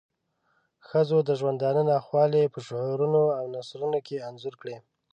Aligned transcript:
ښځو 0.87 1.17
د 1.23 1.29
ژوندانه 1.39 1.81
ناخوالی 1.91 2.51
په 2.53 2.59
شعرونو 2.67 3.23
او 3.37 3.43
نثرونو 3.53 3.99
کې 4.07 4.23
انځور 4.27 4.55
کړې. 4.61 4.75